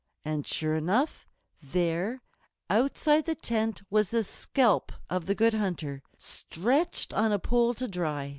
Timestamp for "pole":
7.37-7.75